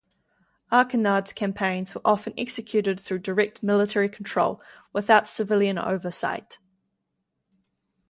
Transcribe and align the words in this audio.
Archinard's 0.71 1.31
campaigns 1.31 1.93
were 1.93 2.01
often 2.03 2.33
executed 2.35 2.99
through 2.99 3.19
direct 3.19 3.61
military 3.61 4.09
control, 4.09 4.59
without 4.93 5.29
civilian 5.29 5.77
oversight. 5.77 6.57